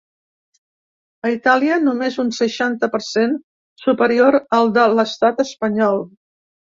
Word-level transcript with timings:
A 1.27 1.29
Itàlia, 1.33 1.75
només 1.83 2.15
un 2.23 2.31
seixanta 2.37 2.89
per 2.95 2.99
cent 3.07 3.35
superior 3.81 4.39
al 4.61 4.73
de 4.79 4.87
l’estat 4.95 5.45
espanyol. 5.45 6.01